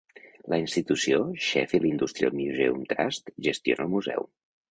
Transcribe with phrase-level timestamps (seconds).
[0.53, 1.17] La institució
[1.47, 4.27] Sheffield Industrial Museums Trust gestiona el museu.